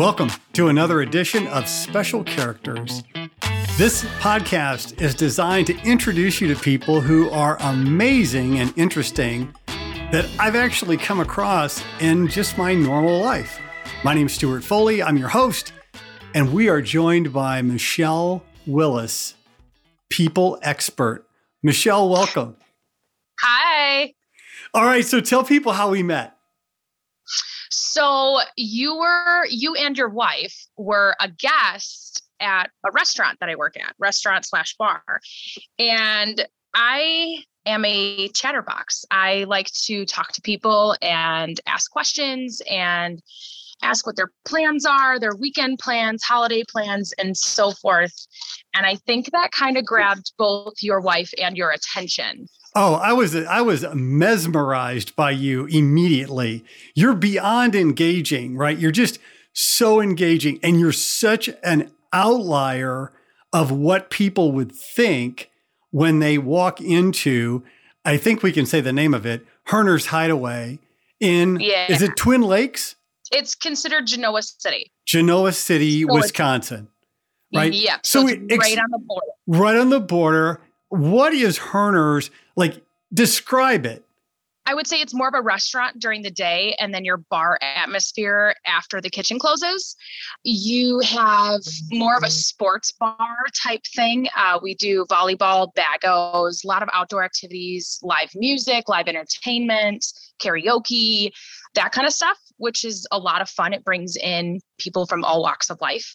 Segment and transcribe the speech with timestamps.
[0.00, 3.02] Welcome to another edition of Special Characters.
[3.76, 9.54] This podcast is designed to introduce you to people who are amazing and interesting
[10.10, 13.60] that I've actually come across in just my normal life.
[14.02, 15.02] My name is Stuart Foley.
[15.02, 15.74] I'm your host,
[16.34, 19.34] and we are joined by Michelle Willis,
[20.08, 21.26] people expert.
[21.62, 22.56] Michelle, welcome.
[23.42, 24.14] Hi.
[24.72, 26.39] All right, so tell people how we met.
[27.70, 33.54] So you were you and your wife were a guest at a restaurant that I
[33.54, 35.02] work at, restaurant slash bar.
[35.78, 39.04] And I am a chatterbox.
[39.10, 43.20] I like to talk to people and ask questions and
[43.82, 48.26] ask what their plans are, their weekend plans, holiday plans, and so forth.
[48.74, 52.46] And I think that kind of grabbed both your wife and your attention.
[52.74, 56.64] Oh, I was I was mesmerized by you immediately.
[56.94, 58.78] You're beyond engaging, right?
[58.78, 59.18] You're just
[59.52, 63.12] so engaging and you're such an outlier
[63.52, 65.50] of what people would think
[65.90, 67.64] when they walk into
[68.04, 70.78] I think we can say the name of it, Herner's Hideaway
[71.18, 71.90] in yeah.
[71.90, 72.96] is it Twin Lakes?
[73.32, 74.90] It's considered Genoa City.
[75.06, 76.88] Genoa City, so Wisconsin.
[77.54, 77.72] Right?
[77.72, 77.98] Yeah.
[78.02, 79.26] So, so it's right on the border.
[79.46, 80.60] Right on the border.
[80.90, 82.84] What is Herner's like?
[83.12, 84.04] Describe it.
[84.66, 87.58] I would say it's more of a restaurant during the day and then your bar
[87.60, 89.96] atmosphere after the kitchen closes.
[90.44, 93.16] You have more of a sports bar
[93.64, 94.28] type thing.
[94.36, 100.06] Uh, we do volleyball, bagos, a lot of outdoor activities, live music, live entertainment,
[100.40, 101.32] karaoke,
[101.74, 103.72] that kind of stuff, which is a lot of fun.
[103.72, 106.14] It brings in people from all walks of life.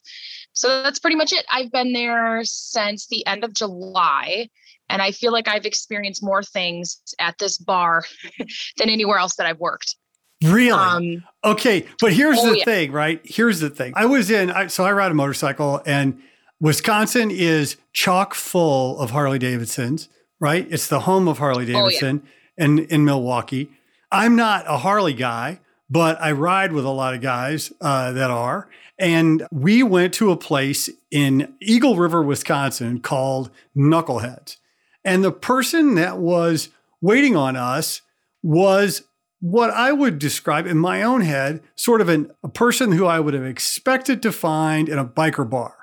[0.54, 1.46] So that's pretty much it.
[1.52, 4.50] I've been there since the end of July.
[4.90, 8.04] And I feel like I've experienced more things at this bar
[8.78, 9.96] than anywhere else that I've worked.
[10.44, 10.72] Really?
[10.72, 11.86] Um, okay.
[12.00, 12.66] But here's oh, the yeah.
[12.66, 13.22] thing, right?
[13.24, 13.94] Here's the thing.
[13.96, 16.22] I was in, I, so I ride a motorcycle, and
[16.60, 20.10] Wisconsin is chock full of Harley Davidsons,
[20.40, 20.68] right?
[20.70, 22.66] It's the home of Harley Davidson oh, yeah.
[22.66, 23.72] in, in Milwaukee.
[24.12, 28.32] I'm not a Harley guy, but I ride with a lot of guys uh, that
[28.32, 28.70] are.
[28.98, 34.58] And we went to a place in Eagle River, Wisconsin called Knuckleheads.
[35.06, 38.02] And the person that was waiting on us
[38.42, 39.04] was
[39.40, 43.20] what I would describe in my own head sort of an, a person who I
[43.20, 45.76] would have expected to find in a biker bar.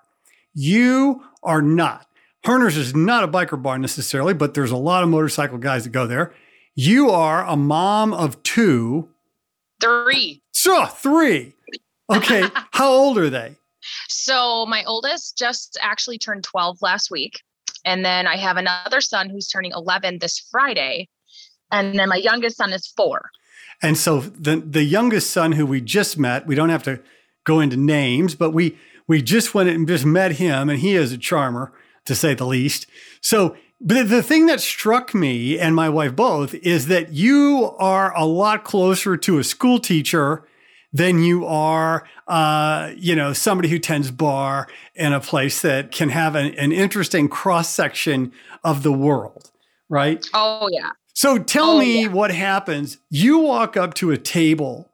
[0.53, 2.07] You are not.
[2.45, 5.91] Herner's is not a biker bar necessarily, but there's a lot of motorcycle guys that
[5.91, 6.35] go there.
[6.75, 9.09] You are a mom of two.
[9.81, 10.43] Three.
[10.51, 11.55] So, three.
[12.11, 12.43] Okay.
[12.73, 13.57] How old are they?
[14.09, 17.43] So, my oldest just actually turned 12 last week.
[17.85, 21.09] And then I have another son who's turning 11 this Friday.
[21.71, 23.31] And then my youngest son is four.
[23.83, 27.01] And so the the youngest son who we just met, we don't have to
[27.45, 28.79] go into names, but we
[29.09, 31.73] we just went and just met him, and he is a charmer
[32.05, 32.87] to say the least.
[33.21, 38.17] So, but the thing that struck me and my wife both is that you are
[38.17, 40.45] a lot closer to a school teacher
[40.93, 46.11] than you are, uh, you know, somebody who tends bar in a place that can
[46.11, 48.33] have an, an interesting cross section
[48.63, 49.51] of the world,
[49.89, 50.25] right?
[50.35, 50.91] Oh yeah.
[51.15, 52.09] So tell oh, me yeah.
[52.09, 52.99] what happens.
[53.11, 54.91] You walk up to a table.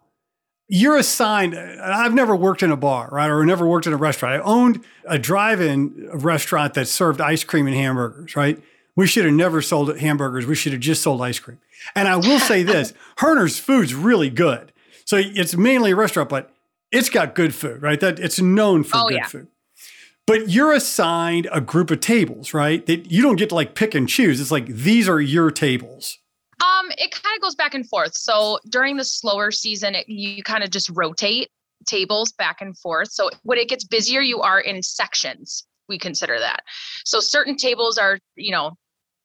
[0.69, 1.56] You're assigned.
[1.56, 4.41] I've never worked in a bar, right, or never worked in a restaurant.
[4.41, 8.62] I owned a drive-in restaurant that served ice cream and hamburgers, right?
[8.94, 10.44] We should have never sold hamburgers.
[10.44, 11.58] We should have just sold ice cream.
[11.94, 14.72] And I will say this: Herner's food's really good.
[15.08, 16.50] So it's mainly a restaurant, but
[16.92, 17.98] it's got good food, right?
[17.98, 19.26] That it's known for oh, good yeah.
[19.26, 19.48] food.
[20.26, 22.84] But you're assigned a group of tables, right?
[22.84, 24.38] That you don't get to like pick and choose.
[24.38, 26.19] It's like these are your tables.
[26.60, 28.14] Um, it kind of goes back and forth.
[28.19, 31.48] So during the slower season, it, you kind of just rotate
[31.86, 33.10] tables back and forth.
[33.10, 35.64] So when it gets busier, you are in sections.
[35.88, 36.64] We consider that.
[37.06, 38.75] So certain tables are, you know,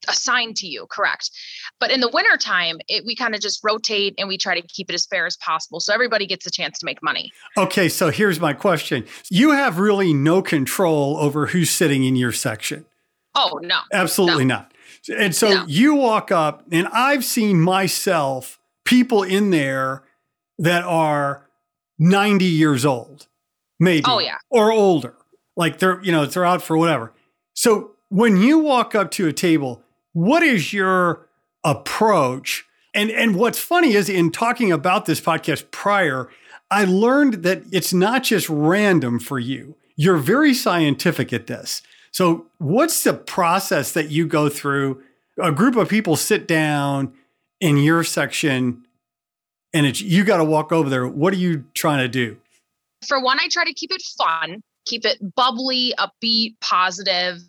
[0.08, 1.32] assigned to you correct.
[1.80, 4.90] But in the wintertime it, we kind of just rotate and we try to keep
[4.90, 7.32] it as fair as possible so everybody gets a chance to make money.
[7.58, 9.06] Okay so here's my question.
[9.30, 12.86] You have really no control over who's sitting in your section.
[13.36, 14.56] Oh no absolutely no.
[14.56, 14.74] not.
[15.18, 15.66] And so no.
[15.68, 20.04] you walk up and i've seen myself people in there
[20.60, 21.50] that are
[22.00, 23.28] 90 years old
[23.84, 24.38] maybe oh yeah.
[24.50, 25.16] or older.
[25.56, 27.14] Like they're you know they're out for whatever.
[27.54, 29.83] So when you walk up to a table
[30.14, 31.28] what is your
[31.64, 32.66] approach?
[32.94, 36.30] And and what's funny is in talking about this podcast prior,
[36.72, 39.76] I learned that it's not just random for you.
[39.96, 41.82] You're very scientific at this.
[42.12, 45.02] So, what's the process that you go through?
[45.42, 47.14] A group of people sit down
[47.60, 48.86] in your section
[49.74, 51.08] and it's you got to walk over there.
[51.08, 52.38] What are you trying to do?
[53.08, 57.40] for one, I try to keep it fun keep it bubbly, upbeat, positive.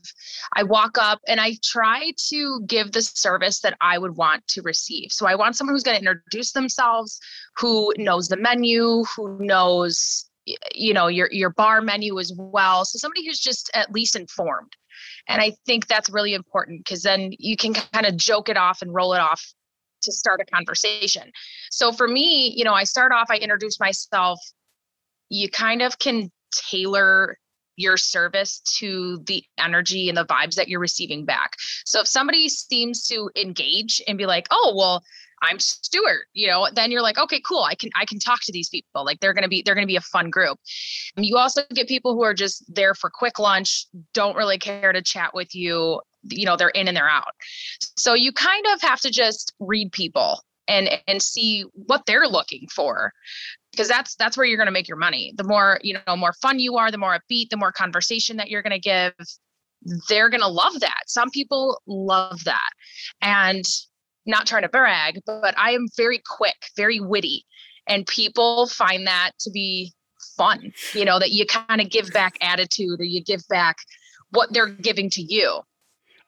[0.55, 4.63] I walk up and I try to give the service that I would want to
[4.63, 5.13] receive.
[5.13, 7.19] So I want someone who's going to introduce themselves,
[7.57, 10.29] who knows the menu, who knows
[10.75, 12.85] you know your your bar menu as well.
[12.85, 14.73] So somebody who's just at least informed.
[15.29, 18.83] And I think that's really important because then you can kind of joke it off
[18.83, 19.43] and roll it off
[20.03, 21.31] to start a conversation.
[21.71, 24.39] So for me, you know, I start off, I introduce myself.
[25.31, 27.39] You kind of can tailor
[27.77, 31.57] your service to the energy and the vibes that you're receiving back.
[31.85, 35.03] So if somebody seems to engage and be like, "Oh, well,
[35.43, 37.63] I'm Stuart," you know, then you're like, "Okay, cool.
[37.63, 39.05] I can I can talk to these people.
[39.05, 40.59] Like they're going to be they're going to be a fun group."
[41.17, 44.93] And you also get people who are just there for quick lunch, don't really care
[44.93, 46.01] to chat with you.
[46.23, 47.35] You know, they're in and they're out.
[47.97, 52.67] So you kind of have to just read people and and see what they're looking
[52.69, 53.13] for
[53.75, 55.33] because that's that's where you're going to make your money.
[55.37, 58.51] The more you know more fun you are the more upbeat the more conversation that
[58.51, 59.13] you're going to give
[60.09, 61.03] they're going to love that.
[61.07, 62.71] Some people love that.
[63.21, 63.65] And
[64.27, 67.45] not trying to brag but i am very quick very witty
[67.87, 69.93] and people find that to be
[70.39, 73.77] fun you know that you kind of give back attitude or you give back
[74.35, 75.61] what they're giving to you.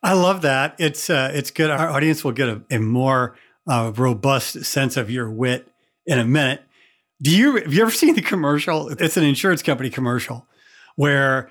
[0.03, 0.77] I love that.
[0.79, 1.71] It's uh, it's good.
[1.71, 3.37] Our audience will get a, a more
[3.69, 5.69] uh, robust sense of your wit
[6.07, 6.63] in a minute
[7.21, 8.89] do you have you ever seen the commercial?
[8.89, 10.47] It's an insurance company commercial
[10.97, 11.51] where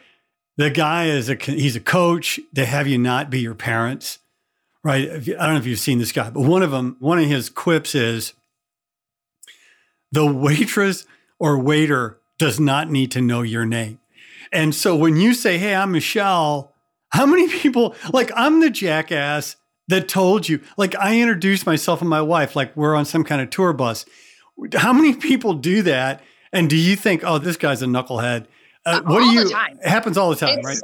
[0.58, 2.40] the guy is a he's a coach.
[2.54, 4.20] They have you not be your parents,
[4.84, 5.10] right?
[5.10, 7.50] I don't know if you've seen this guy, but one of them, one of his
[7.50, 8.34] quips is
[10.12, 11.06] the waitress
[11.40, 14.00] or waiter does not need to know your name.
[14.52, 16.74] And so when you say, "Hey, I'm Michelle,"
[17.10, 19.56] how many people like I'm the jackass
[19.88, 20.62] that told you?
[20.78, 24.06] Like I introduced myself and my wife like we're on some kind of tour bus
[24.76, 26.22] how many people do that?
[26.54, 28.46] And do you think, oh, this guy's a knucklehead?
[28.86, 29.42] Uh, what all do you?
[29.42, 30.78] It happens all the time, it's, right?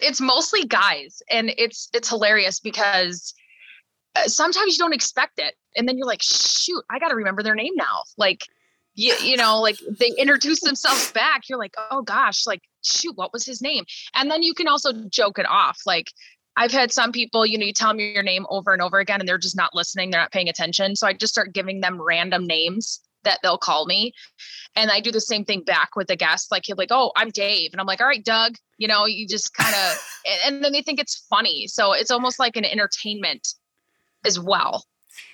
[0.00, 3.34] It's mostly guys, and it's it's hilarious because
[4.16, 7.42] uh, sometimes you don't expect it, and then you're like, shoot, I got to remember
[7.42, 8.02] their name now.
[8.16, 8.46] Like,
[8.94, 11.48] you, you know, like they introduce themselves back.
[11.48, 13.84] You're like, oh gosh, like shoot, what was his name?
[14.14, 16.10] And then you can also joke it off, like.
[16.54, 19.20] I've had some people, you know, you tell them your name over and over again
[19.20, 20.96] and they're just not listening, they're not paying attention.
[20.96, 24.12] So I just start giving them random names that they'll call me.
[24.74, 26.50] And I do the same thing back with the guest.
[26.50, 27.70] Like he'll like, oh, I'm Dave.
[27.72, 30.08] And I'm like, all right, Doug, you know, you just kind of
[30.46, 31.66] and then they think it's funny.
[31.66, 33.54] So it's almost like an entertainment
[34.24, 34.84] as well.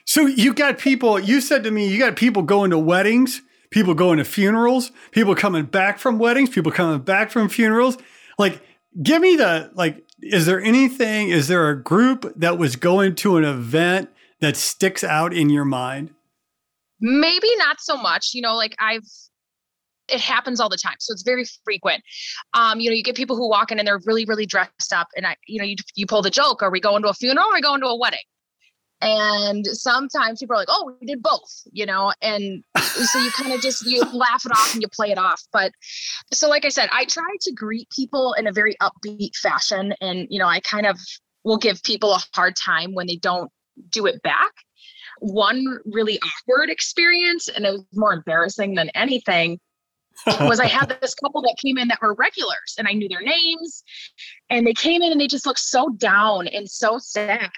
[0.04, 3.94] So you got people, you said to me, you got people going to weddings, people
[3.94, 7.98] going to funerals, people coming back from weddings, people coming back from funerals.
[8.38, 8.62] Like,
[9.02, 13.36] give me the like, is there anything, is there a group that was going to
[13.36, 16.14] an event that sticks out in your mind?
[17.00, 19.02] Maybe not so much you know like i've
[20.08, 22.02] it happens all the time so it's very frequent.
[22.54, 25.08] Um you know you get people who walk in and they're really really dressed up
[25.16, 27.46] and i you know you, you pull the joke are we going to a funeral
[27.46, 28.20] or are we going to a wedding?
[29.00, 33.52] And sometimes people are like oh we did both you know and so you kind
[33.52, 35.70] of just you laugh it off and you play it off but
[36.32, 40.26] so like i said i try to greet people in a very upbeat fashion and
[40.30, 40.98] you know i kind of
[41.44, 43.52] will give people a hard time when they don't
[43.88, 44.50] do it back
[45.20, 49.60] one really awkward experience, and it was more embarrassing than anything.
[50.40, 53.22] was I had this couple that came in that were regulars and I knew their
[53.22, 53.84] names
[54.50, 57.50] and they came in and they just looked so down and so sad.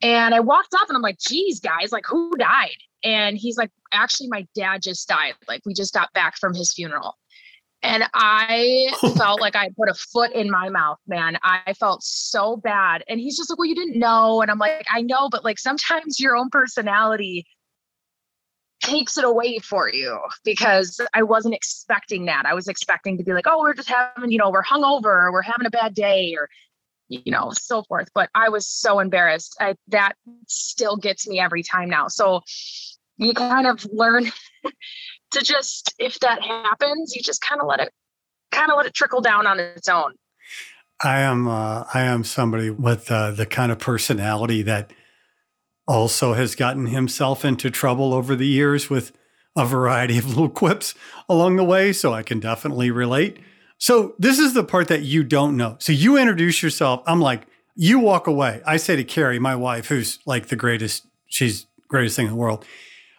[0.00, 2.76] And I walked up and I'm like, geez, guys, like who died?
[3.04, 5.34] And he's like, actually, my dad just died.
[5.46, 7.14] Like we just got back from his funeral.
[7.82, 11.38] And I oh felt like I put a foot in my mouth, man.
[11.42, 13.04] I felt so bad.
[13.08, 14.42] And he's just like, Well, you didn't know.
[14.42, 17.46] And I'm like, I know, but like sometimes your own personality
[18.82, 22.46] takes it away for you because I wasn't expecting that.
[22.46, 25.32] I was expecting to be like, Oh, we're just having, you know, we're hungover or
[25.32, 26.48] we're having a bad day or,
[27.08, 28.08] you know, so forth.
[28.14, 29.56] But I was so embarrassed.
[29.60, 30.14] I, that
[30.48, 32.08] still gets me every time now.
[32.08, 32.42] So
[33.18, 34.30] you kind of learn
[35.32, 37.92] to just if that happens, you just kind of let it
[38.50, 40.14] kind of let it trickle down on its own.
[41.02, 44.92] I am uh, I am somebody with uh, the kind of personality that
[45.86, 49.12] also has gotten himself into trouble over the years with
[49.56, 50.94] a variety of little quips
[51.28, 53.38] along the way, so I can definitely relate.
[53.78, 55.76] So this is the part that you don't know.
[55.78, 57.02] So you introduce yourself.
[57.06, 58.60] I'm like, you walk away.
[58.66, 62.36] I say to Carrie, my wife, who's like the greatest, she's greatest thing in the
[62.36, 62.64] world.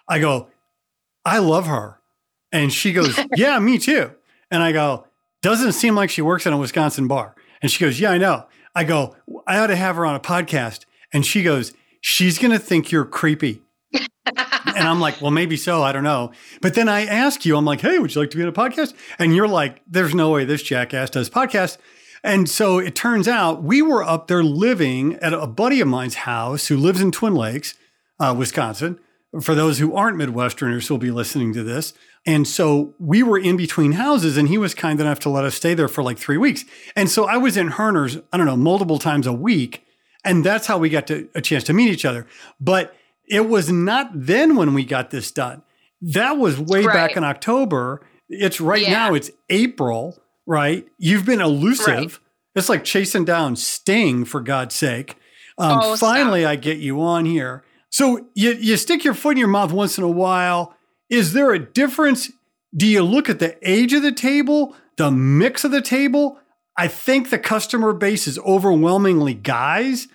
[0.08, 0.50] I go,
[1.24, 1.99] I love her.
[2.52, 4.12] And she goes, Yeah, me too.
[4.52, 5.08] And I go,
[5.42, 7.36] Doesn't seem like she works in a Wisconsin bar.
[7.62, 8.46] And she goes, Yeah, I know.
[8.76, 9.16] I go,
[9.48, 10.86] I ought to have her on a podcast.
[11.12, 13.62] And she goes, She's going to think you're creepy.
[14.26, 15.82] and I'm like, well, maybe so.
[15.84, 16.32] I don't know.
[16.62, 18.54] But then I ask you, I'm like, hey, would you like to be on a
[18.54, 18.94] podcast?
[19.18, 21.78] And you're like, there's no way this jackass does podcasts.
[22.24, 26.16] And so it turns out we were up there living at a buddy of mine's
[26.16, 27.76] house who lives in Twin Lakes,
[28.20, 29.00] uh, Wisconsin.
[29.42, 31.94] For those who aren't Midwesterners who'll be listening to this.
[32.26, 35.56] And so we were in between houses, and he was kind enough to let us
[35.56, 36.66] stay there for like three weeks.
[36.96, 39.86] And so I was in Herner's, I don't know, multiple times a week.
[40.26, 42.28] And that's how we got to, a chance to meet each other.
[42.60, 42.94] But
[43.28, 45.64] it was not then when we got this done.
[46.02, 46.94] That was way right.
[46.94, 48.02] back in October.
[48.28, 48.92] It's right yeah.
[48.92, 50.86] now, it's April, right?
[50.98, 51.88] You've been elusive.
[51.88, 52.20] Right.
[52.56, 55.16] It's like chasing down Sting, for God's sake.
[55.58, 56.52] Um, oh, finally, stop.
[56.52, 57.64] I get you on here.
[57.90, 60.76] So you, you stick your foot in your mouth once in a while.
[61.10, 62.32] Is there a difference?
[62.76, 66.40] Do you look at the age of the table, the mix of the table?
[66.78, 70.08] I think the customer base is overwhelmingly guys.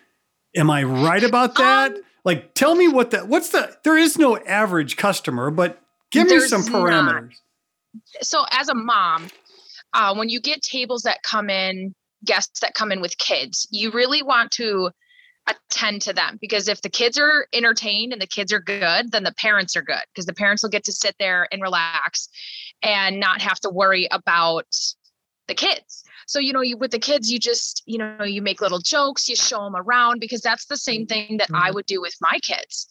[0.56, 1.92] Am I right about that?
[1.92, 6.28] Um, like, tell me what the what's the there is no average customer, but give
[6.28, 7.30] me some parameters.
[7.30, 7.32] Not.
[8.22, 9.28] So, as a mom,
[9.92, 13.90] uh, when you get tables that come in, guests that come in with kids, you
[13.90, 14.90] really want to
[15.46, 19.24] attend to them because if the kids are entertained and the kids are good, then
[19.24, 22.28] the parents are good because the parents will get to sit there and relax
[22.82, 24.66] and not have to worry about
[25.46, 26.04] the kids.
[26.26, 29.28] So, you know, you with the kids, you just, you know, you make little jokes,
[29.28, 31.62] you show them around because that's the same thing that mm-hmm.
[31.62, 32.86] I would do with my kids.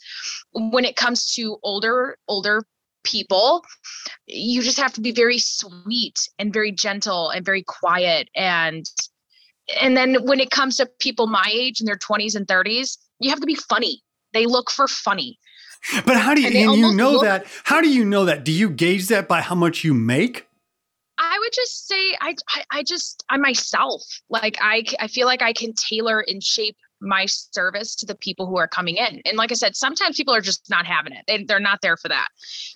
[0.52, 2.64] When it comes to older, older
[3.04, 3.64] people,
[4.28, 8.86] you just have to be very sweet and very gentle and very quiet and
[9.82, 13.30] and then when it comes to people my age in their 20s and 30s, you
[13.30, 14.02] have to be funny.
[14.34, 15.40] They look for funny.
[16.06, 17.46] But how do you, and, and you know look, that?
[17.64, 18.46] How do you know that?
[18.46, 20.48] Do you gauge that by how much you make?
[21.18, 24.02] I would just say I, I, I just I'm myself.
[24.30, 28.48] Like I I feel like I can tailor and shape my service to the people
[28.48, 29.22] who are coming in.
[29.26, 31.24] And like I said, sometimes people are just not having it.
[31.28, 32.28] They, they're not there for that,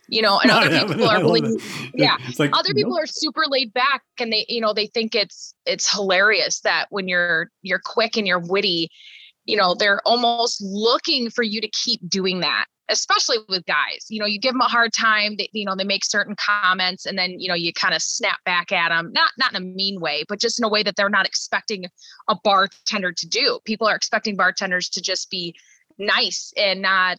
[0.09, 1.59] you know, and other people are really,
[1.95, 2.17] yeah.
[2.37, 3.03] Like, other people nope.
[3.03, 7.07] are super laid back and they, you know, they think it's, it's hilarious that when
[7.07, 8.89] you're, you're quick and you're witty,
[9.45, 14.19] you know, they're almost looking for you to keep doing that especially with guys you
[14.19, 17.17] know you give them a hard time they, you know they make certain comments and
[17.17, 19.99] then you know you kind of snap back at them not not in a mean
[19.99, 21.85] way but just in a way that they're not expecting
[22.27, 23.59] a bartender to do.
[23.65, 25.55] People are expecting bartenders to just be
[25.97, 27.17] nice and not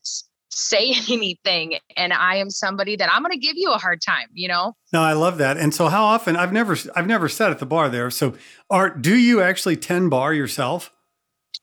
[0.50, 4.28] say anything and i am somebody that i'm going to give you a hard time
[4.32, 4.74] you know?
[4.92, 7.66] No i love that and so how often i've never i've never sat at the
[7.66, 8.34] bar there so
[8.70, 10.90] art do you actually tend bar yourself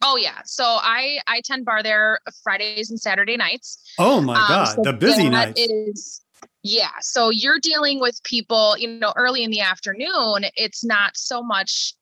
[0.02, 0.42] Oh yeah.
[0.46, 3.82] So I I tend bar there Fridays and Saturday nights.
[3.98, 6.22] Oh my um, god, so the busy night is
[6.64, 6.92] yeah.
[7.02, 10.46] So you're dealing with people, you know, early in the afternoon.
[10.56, 11.94] It's not so much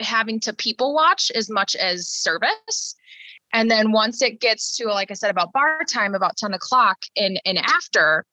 [0.00, 2.94] having to people watch as much as service.
[3.52, 6.98] And then once it gets to, like I said, about bar time, about 10 o'clock
[7.16, 8.24] and, and after,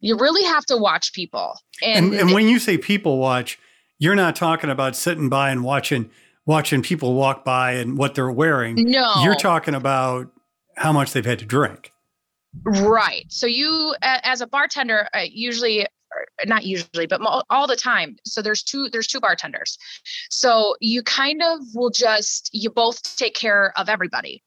[0.00, 1.58] you really have to watch people.
[1.82, 3.58] And, and, and when you say people watch,
[3.98, 6.10] you're not talking about sitting by and watching
[6.46, 8.76] watching people walk by and what they're wearing.
[8.76, 9.22] No.
[9.22, 10.30] You're talking about
[10.76, 11.92] how much they've had to drink.
[12.64, 13.26] Right.
[13.28, 15.86] So you, as a bartender, uh, usually
[16.46, 17.20] not usually but
[17.50, 19.76] all the time so there's two there's two bartenders
[20.30, 24.42] so you kind of will just you both take care of everybody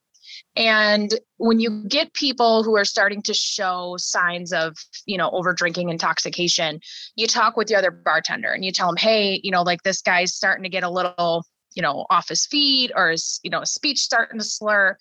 [0.56, 5.54] and when you get people who are starting to show signs of you know over
[5.54, 6.80] drinking intoxication
[7.16, 10.02] you talk with the other bartender and you tell them hey you know like this
[10.02, 11.44] guy's starting to get a little
[11.78, 14.98] you know off his feet or his you know his speech starting to slur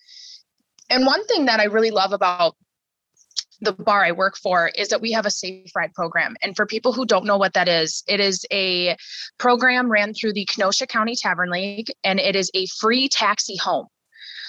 [0.91, 2.55] and one thing that i really love about
[3.61, 6.37] the bar I work for is that we have a safe ride program.
[6.43, 8.97] And for people who don't know what that is, it is a
[9.39, 13.87] program ran through the Kenosha County Tavern League and it is a free taxi home.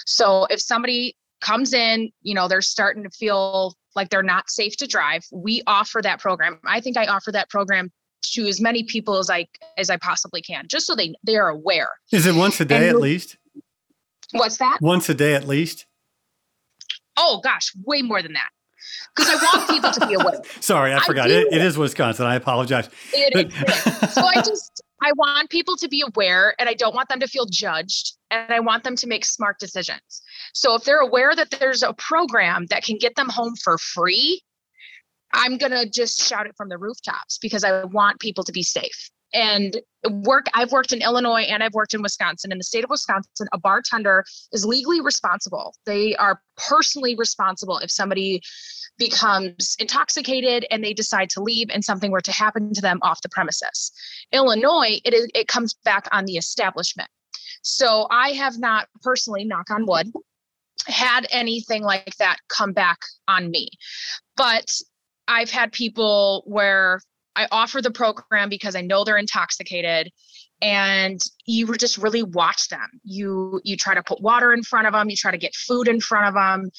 [0.06, 4.76] So if somebody comes in, you know, they're starting to feel like they're not safe
[4.78, 6.58] to drive, we offer that program.
[6.66, 7.90] I think I offer that program
[8.22, 9.46] to as many people as I
[9.76, 11.88] as I possibly can, just so they they are aware.
[12.12, 13.36] Is it once a day and at least?
[14.32, 14.78] What's that?
[14.80, 15.86] Once a day at least.
[17.16, 18.48] Oh gosh, way more than that.
[19.16, 20.40] Because I want people to be aware.
[20.60, 21.30] Sorry, I forgot.
[21.30, 22.26] It, it is Wisconsin.
[22.26, 22.88] I apologize.
[23.12, 26.94] It, but- it so I just I want people to be aware, and I don't
[26.94, 30.22] want them to feel judged, and I want them to make smart decisions.
[30.54, 34.42] So if they're aware that there's a program that can get them home for free,
[35.32, 38.62] I'm going to just shout it from the rooftops because I want people to be
[38.62, 39.10] safe.
[39.34, 39.76] And
[40.10, 42.50] work, I've worked in Illinois and I've worked in Wisconsin.
[42.50, 45.74] In the state of Wisconsin, a bartender is legally responsible.
[45.84, 48.40] They are personally responsible if somebody
[48.98, 53.20] becomes intoxicated and they decide to leave and something were to happen to them off
[53.22, 53.92] the premises.
[54.32, 57.08] Illinois, it is it comes back on the establishment.
[57.62, 60.10] So I have not personally, knock on wood,
[60.86, 63.68] had anything like that come back on me.
[64.36, 64.70] But
[65.28, 67.00] I've had people where
[67.36, 70.10] I offer the program because I know they're intoxicated
[70.60, 72.88] and you just really watch them.
[73.04, 75.86] You you try to put water in front of them, you try to get food
[75.86, 76.70] in front of them.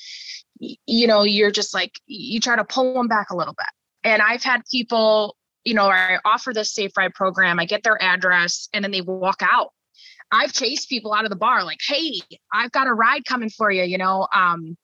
[0.85, 3.67] You know, you're just like you try to pull them back a little bit.
[4.03, 8.01] And I've had people, you know, I offer this safe ride program, I get their
[8.01, 9.69] address and then they walk out.
[10.31, 12.19] I've chased people out of the bar like, "Hey,
[12.53, 14.75] I've got a ride coming for you," you know, um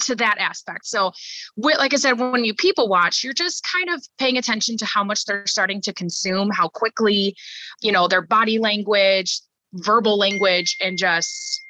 [0.00, 0.86] to that aspect.
[0.86, 1.12] So,
[1.56, 5.04] like I said, when you people watch, you're just kind of paying attention to how
[5.04, 7.34] much they're starting to consume, how quickly,
[7.82, 9.40] you know, their body language,
[9.74, 11.64] verbal language, and just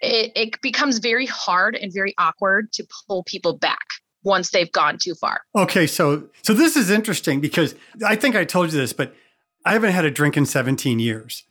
[0.00, 3.86] it, it becomes very hard and very awkward to pull people back
[4.24, 5.40] once they've gone too far.
[5.54, 7.74] Okay, so so this is interesting because
[8.04, 9.14] I think I told you this, but
[9.64, 11.44] I haven't had a drink in 17 years.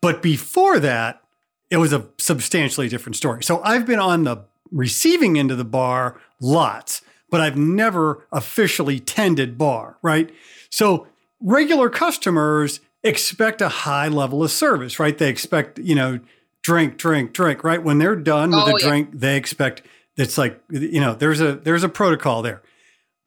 [0.00, 1.22] But before that,
[1.70, 3.44] it was a substantially different story.
[3.44, 8.98] So I've been on the receiving end of the bar lots, but I've never officially
[9.00, 10.30] tended bar, right?
[10.70, 11.06] So
[11.40, 15.16] regular customers expect a high level of service, right?
[15.16, 16.20] They expect, you know,
[16.62, 17.82] drink, drink, drink, right?
[17.82, 18.88] When they're done with oh, the yeah.
[18.88, 19.82] drink, they expect
[20.16, 22.62] it's like, you know, there's a there's a protocol there.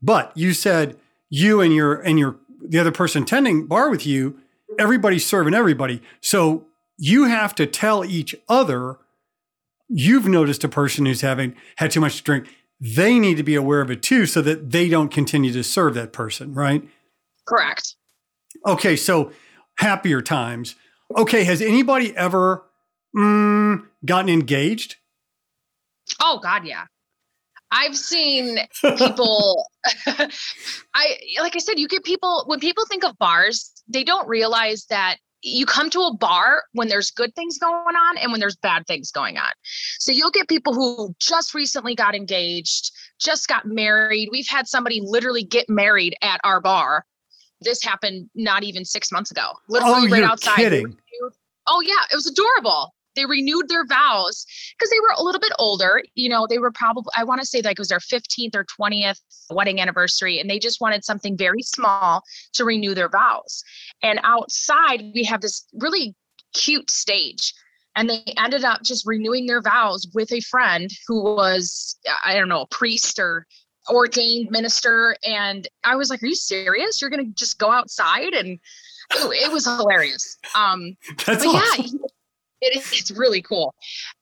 [0.01, 0.97] But you said
[1.29, 4.39] you and your and your the other person tending bar with you,
[4.77, 6.01] everybody's serving everybody.
[6.21, 8.97] So you have to tell each other
[9.93, 12.47] you've noticed a person who's having had too much to drink,
[12.79, 15.93] they need to be aware of it too so that they don't continue to serve
[15.93, 16.83] that person, right?
[17.45, 17.95] Correct.
[18.65, 19.31] Okay, so
[19.77, 20.75] happier times.
[21.15, 22.65] Okay, has anybody ever
[23.15, 24.95] mm, gotten engaged?
[26.21, 26.85] Oh, God, yeah.
[27.71, 28.59] I've seen
[28.97, 29.67] people
[30.05, 34.85] I like I said you get people when people think of bars they don't realize
[34.91, 38.55] that you come to a bar when there's good things going on and when there's
[38.55, 39.51] bad things going on.
[39.99, 44.29] So you'll get people who just recently got engaged, just got married.
[44.31, 47.05] We've had somebody literally get married at our bar.
[47.61, 49.51] This happened not even six months ago.
[49.69, 50.55] Literally oh, right you're outside.
[50.55, 50.97] Kidding.
[51.67, 54.45] Oh yeah, it was adorable they renewed their vows
[54.77, 56.01] because they were a little bit older.
[56.15, 58.65] You know, they were probably, I want to say like it was their 15th or
[58.65, 62.23] 20th wedding anniversary, and they just wanted something very small
[62.53, 63.63] to renew their vows.
[64.01, 66.15] And outside, we have this really
[66.53, 67.53] cute stage.
[67.95, 71.95] And they ended up just renewing their vows with a friend who was,
[72.25, 73.45] I don't know, a priest or
[73.87, 75.15] ordained minister.
[75.23, 77.01] And I was like, Are you serious?
[77.01, 78.33] You're going to just go outside?
[78.33, 78.59] And
[79.11, 80.37] it, was hilarious.
[80.55, 81.85] Um, That's awesome.
[81.85, 82.07] yeah,
[82.63, 83.73] it is it's really cool.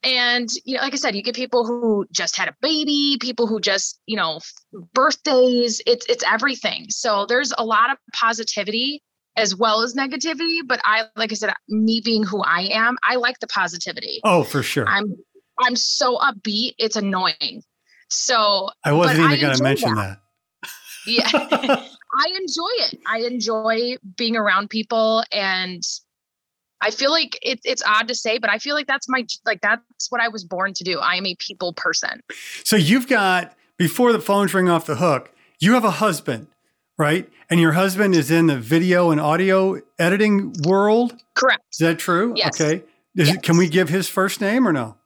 [0.03, 3.47] And you know like i said you get people who just had a baby people
[3.47, 4.39] who just you know
[4.93, 6.87] birthdays it's it's everything.
[6.89, 9.01] So there's a lot of positivity
[9.37, 13.15] as well as negativity but i like i said me being who i am i
[13.15, 14.19] like the positivity.
[14.23, 14.85] Oh for sure.
[14.87, 15.15] I'm
[15.59, 17.63] i'm so upbeat it's annoying.
[18.09, 20.19] So i wasn't even going to mention that,
[20.63, 20.69] that.
[21.07, 21.85] yeah.
[22.13, 22.99] I enjoy it.
[23.07, 25.81] I enjoy being around people and
[26.81, 29.61] I feel like it, it's odd to say, but I feel like that's my like
[29.61, 30.99] that's what I was born to do.
[30.99, 32.21] I am a people person.
[32.63, 36.47] So you've got before the phones ring off the hook, you have a husband,
[36.97, 37.29] right?
[37.49, 41.15] And your husband is in the video and audio editing world.
[41.35, 41.63] Correct.
[41.73, 42.33] Is that true?
[42.35, 42.59] Yes.
[42.59, 42.83] Okay.
[43.15, 43.37] Is yes.
[43.37, 44.97] It, can we give his first name or no?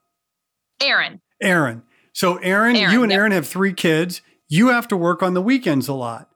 [0.81, 1.21] Aaron.
[1.41, 1.83] Aaron.
[2.13, 3.19] So Aaron, Aaron you and yep.
[3.19, 4.21] Aaron have three kids.
[4.47, 6.29] You have to work on the weekends a lot.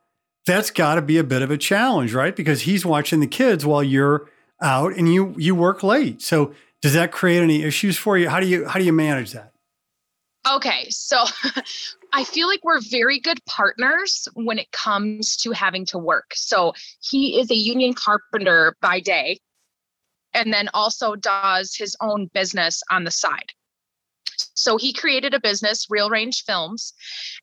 [0.45, 2.35] That's got to be a bit of a challenge, right?
[2.35, 4.27] Because he's watching the kids while you're
[4.61, 6.21] out and you you work late.
[6.21, 8.29] So does that create any issues for you?
[8.29, 9.53] How do you how do you manage that?
[10.49, 11.25] Okay, so
[12.13, 16.31] I feel like we're very good partners when it comes to having to work.
[16.33, 19.39] So he is a union carpenter by day
[20.33, 23.51] and then also does his own business on the side.
[24.53, 26.93] So he created a business, Real Range Films,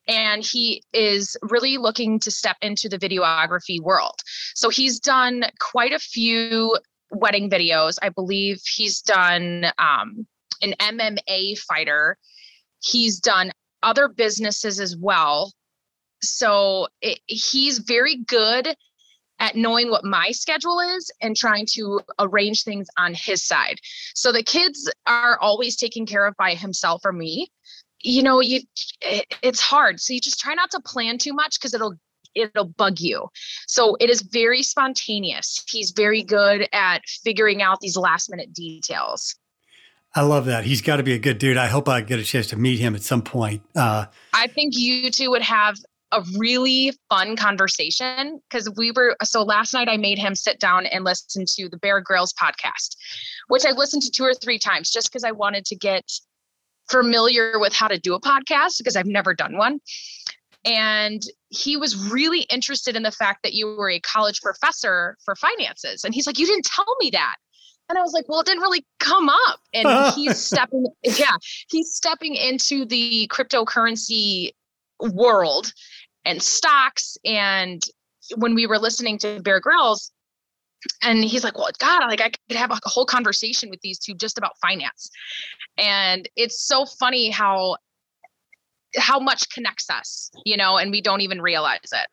[0.07, 4.19] and he is really looking to step into the videography world.
[4.55, 6.77] So he's done quite a few
[7.11, 7.97] wedding videos.
[8.01, 10.27] I believe he's done um,
[10.61, 12.17] an MMA fighter.
[12.81, 13.51] He's done
[13.83, 15.53] other businesses as well.
[16.21, 18.75] So it, he's very good
[19.39, 23.77] at knowing what my schedule is and trying to arrange things on his side.
[24.15, 27.51] So the kids are always taken care of by himself or me.
[28.01, 28.61] You know, you
[29.01, 29.99] it, it's hard.
[29.99, 31.95] So you just try not to plan too much because it'll
[32.37, 33.27] it'll bug you.
[33.67, 35.63] So it is very spontaneous.
[35.67, 39.35] He's very good at figuring out these last minute details.
[40.15, 40.63] I love that.
[40.63, 41.57] He's got to be a good dude.
[41.57, 43.61] I hope I get a chance to meet him at some point.
[43.75, 45.77] Uh, I think you two would have
[46.11, 50.85] a really fun conversation because we were so last night I made him sit down
[50.85, 52.95] and listen to the Bear Grillz podcast,
[53.49, 56.09] which I listened to two or three times just because I wanted to get
[56.89, 59.79] familiar with how to do a podcast because I've never done one.
[60.67, 65.35] And he was really interested in the fact that you were a college professor for
[65.35, 66.03] finances.
[66.03, 67.35] And he's like, You didn't tell me that.
[67.89, 69.59] And I was like, well, it didn't really come up.
[69.73, 71.37] And he's stepping, yeah,
[71.69, 74.51] he's stepping into the cryptocurrency
[74.99, 75.71] world
[76.25, 77.17] and stocks.
[77.23, 77.81] And
[78.35, 80.11] when we were listening to Bear Grillz,
[81.01, 84.13] and he's like, well, God, like I could have a whole conversation with these two
[84.13, 85.09] just about finance.
[85.77, 87.77] And it's so funny how
[88.95, 92.07] how much connects us, you know, and we don't even realize it.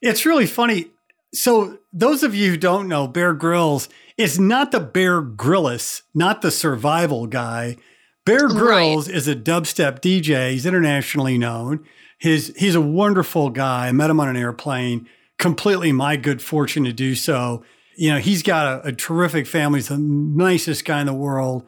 [0.00, 0.86] It's really funny.
[1.32, 6.42] So those of you who don't know, Bear Grillz is not the Bear Grylls, not
[6.42, 7.76] the survival guy.
[8.24, 9.16] Bear Grillz right.
[9.16, 10.52] is a dubstep DJ.
[10.52, 11.84] He's internationally known.
[12.18, 13.88] His he's a wonderful guy.
[13.88, 15.08] I met him on an airplane.
[15.38, 17.64] Completely my good fortune to do so.
[17.96, 19.78] You know, he's got a, a terrific family.
[19.78, 21.64] He's the nicest guy in the world.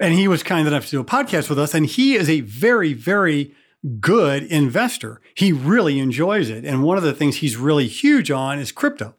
[0.00, 1.74] And he was kind enough to do a podcast with us.
[1.74, 3.54] And he is a very, very
[4.00, 5.20] good investor.
[5.34, 6.64] He really enjoys it.
[6.64, 9.14] And one of the things he's really huge on is crypto.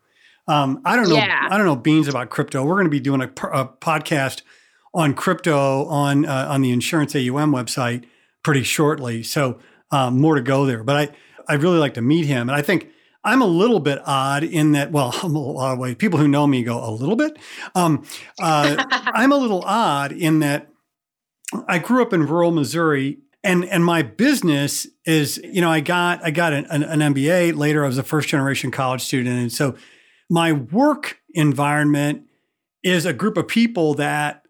[0.48, 1.16] Um, I don't know.
[1.16, 1.48] Yeah.
[1.50, 2.64] I don't know beans about crypto.
[2.64, 4.42] We're going to be doing a, a podcast
[4.94, 8.06] on crypto on uh, on the Insurance AUM website
[8.44, 9.24] pretty shortly.
[9.24, 9.60] So
[9.92, 10.84] um, more to go there.
[10.84, 12.90] But I I really like to meet him, and I think
[13.24, 14.92] I'm a little bit odd in that.
[14.92, 15.96] Well, I'm a little odd way.
[15.96, 17.38] People who know me go a little bit.
[17.76, 18.04] Um,
[18.40, 20.70] uh, I'm a little odd in that
[21.68, 26.24] I grew up in rural Missouri and and my business is you know i got
[26.24, 29.38] i got an, an, mba later i was a first generation college student.
[29.40, 29.76] And so
[30.30, 32.28] my work environment
[32.84, 34.44] is a group of people that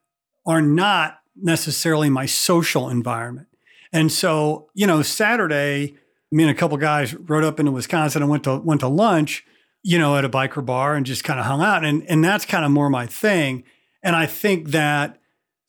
[0.45, 3.47] are not necessarily my social environment.
[3.91, 5.95] And so you know saturday
[6.31, 9.45] me and a couple guys rode up into wisconsin and went to went to lunch
[9.83, 11.83] you know at a biker bar and just kind of hung out.
[11.83, 13.63] And and that's kind of more my thing.
[14.03, 15.19] And i think that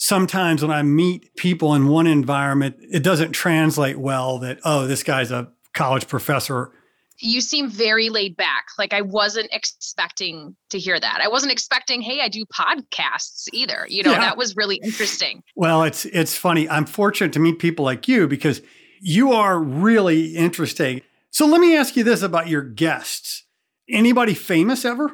[0.05, 5.03] sometimes when I meet people in one environment, it doesn't translate well that, oh, this
[5.03, 6.73] guy's a college professor.
[7.21, 8.67] You seem very laid back.
[8.79, 11.21] Like I wasn't expecting to hear that.
[11.23, 13.87] I wasn't expecting, hey, I do podcasts either.
[13.89, 14.19] You know, yeah.
[14.19, 15.43] that was really interesting.
[15.57, 16.69] Well, it's it's funny.
[16.69, 18.61] I'm fortunate to meet people like you because
[19.01, 21.01] you are really interesting.
[21.31, 23.45] So let me ask you this about your guests.
[23.89, 25.13] Anybody famous ever?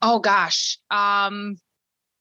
[0.00, 0.78] Oh gosh.
[0.90, 1.56] Um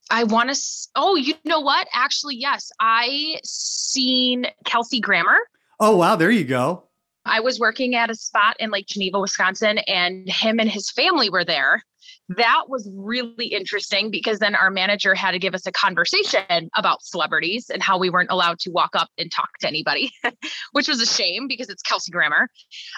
[0.10, 0.62] I want to.
[0.96, 1.88] Oh, you know what?
[1.94, 5.38] Actually, yes, I seen Kelsey Grammer.
[5.80, 6.84] Oh wow, there you go.
[7.26, 11.30] I was working at a spot in Lake Geneva, Wisconsin, and him and his family
[11.30, 11.82] were there.
[12.30, 17.04] That was really interesting because then our manager had to give us a conversation about
[17.04, 20.12] celebrities and how we weren't allowed to walk up and talk to anybody,
[20.72, 22.48] which was a shame because it's Kelsey Grammer.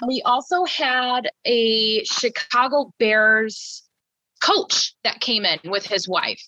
[0.08, 3.87] We also had a Chicago Bears
[4.42, 6.42] coach that came in with his wife.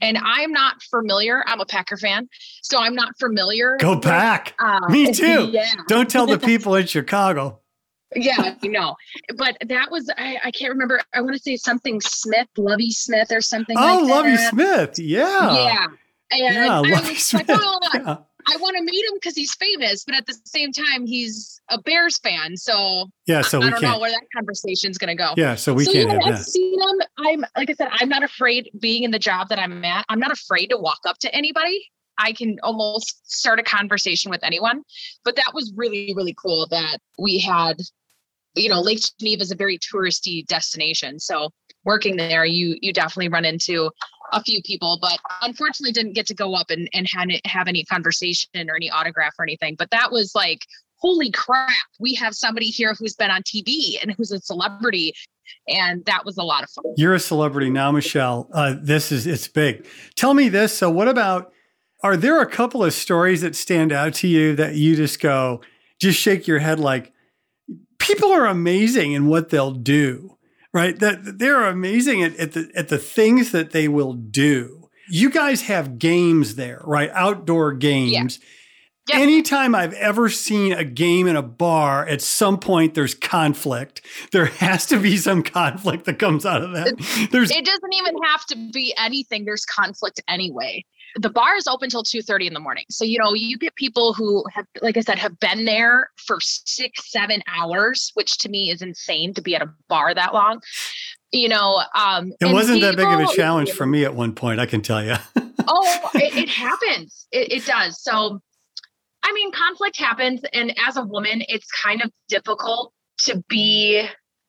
[0.00, 1.42] And I'm not familiar.
[1.46, 2.28] I'm a Packer fan,
[2.62, 3.76] so I'm not familiar.
[3.78, 4.54] Go back.
[4.58, 5.50] Uh, Me too.
[5.52, 5.70] Yeah.
[5.88, 7.60] Don't tell the people in Chicago.
[8.14, 8.94] Yeah, you know.
[9.36, 11.00] But that was I, I can't remember.
[11.12, 14.98] I want to say something Smith, Lovie Smith or something oh, like Lovie Smith.
[14.98, 15.54] Yeah.
[15.54, 15.86] Yeah.
[16.30, 17.48] And yeah, Lovie Smith.
[17.48, 18.16] Like, oh, yeah.
[18.48, 21.80] I want to meet him because he's famous, but at the same time, he's a
[21.80, 22.56] Bears fan.
[22.56, 23.94] So yeah, so I don't can't.
[23.94, 25.34] know where that conversation's going to go.
[25.36, 26.10] Yeah, so we so, can't.
[26.10, 26.44] Yeah, I've that.
[26.44, 27.00] seen him.
[27.18, 30.04] I'm like I said, I'm not afraid being in the job that I'm at.
[30.08, 31.84] I'm not afraid to walk up to anybody.
[32.18, 34.82] I can almost start a conversation with anyone.
[35.24, 37.78] But that was really, really cool that we had,
[38.54, 41.18] you know, Lake Geneva is a very touristy destination.
[41.18, 41.50] So
[41.84, 43.90] working there, you you definitely run into
[44.32, 47.08] a few people, but unfortunately didn't get to go up and, and
[47.44, 49.74] have any conversation or any autograph or anything.
[49.76, 54.12] But that was like, holy crap, we have somebody here who's been on TV and
[54.12, 55.14] who's a celebrity.
[55.68, 56.84] And that was a lot of fun.
[56.96, 58.48] You're a celebrity now, Michelle.
[58.52, 59.86] Uh, this is, it's big.
[60.16, 60.76] Tell me this.
[60.76, 61.52] So, what about,
[62.02, 65.60] are there a couple of stories that stand out to you that you just go,
[66.00, 67.12] just shake your head like,
[67.98, 70.35] people are amazing in what they'll do?
[70.76, 70.98] Right?
[70.98, 74.90] That they're amazing at, at the at the things that they will do.
[75.08, 77.08] You guys have games there, right?
[77.14, 78.38] Outdoor games.
[78.38, 78.48] Yeah.
[79.08, 79.22] Yep.
[79.22, 84.04] Anytime I've ever seen a game in a bar, at some point there's conflict.
[84.32, 87.28] There has to be some conflict that comes out of that.
[87.30, 89.44] There's it doesn't even have to be anything.
[89.46, 90.84] There's conflict anyway
[91.18, 92.84] the bar is open till 2 30 in the morning.
[92.90, 96.38] So you know you get people who have like i said have been there for
[96.40, 100.60] six seven hours which to me is insane to be at a bar that long.
[101.32, 104.34] You know um it wasn't people, that big of a challenge for me at one
[104.34, 105.14] point i can tell you
[105.68, 107.26] oh it, it happens.
[107.32, 108.02] It, it does.
[108.02, 108.40] So
[109.22, 114.06] i mean conflict happens and as a woman it's kind of difficult to be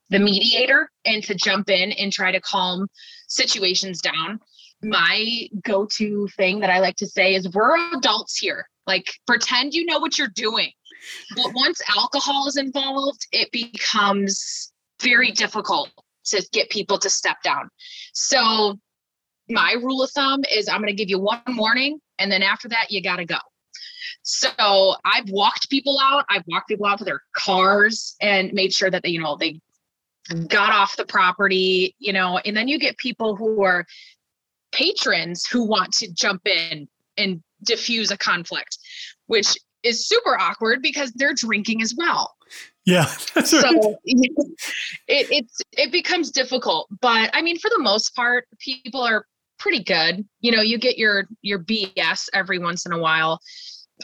[0.09, 2.87] the mediator and to jump in and try to calm
[3.27, 4.39] situations down
[4.83, 8.67] my go-to thing that I like to say is we're adults here.
[8.85, 10.71] Like pretend you know what you're doing.
[11.35, 15.89] But once alcohol is involved, it becomes very difficult
[16.25, 17.69] to get people to step down.
[18.13, 18.77] So
[19.49, 22.67] my rule of thumb is I'm going to give you one warning and then after
[22.69, 23.37] that you got to go.
[24.23, 26.25] So I've walked people out.
[26.29, 29.61] I've walked people out to their cars and made sure that they, you know, they
[30.47, 33.85] got off the property, you know, and then you get people who are
[34.77, 36.87] patrons who want to jump in
[37.17, 38.77] and diffuse a conflict,
[39.25, 42.35] which is super awkward because they're drinking as well.
[42.85, 43.05] Yeah.
[43.43, 44.31] so it,
[45.07, 46.87] it's it becomes difficult.
[47.01, 49.25] But I mean, for the most part, people are
[49.59, 50.25] pretty good.
[50.41, 53.39] You know, you get your your BS every once in a while.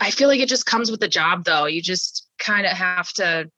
[0.01, 1.65] I feel like it just comes with the job though.
[1.65, 3.49] You just kind of have to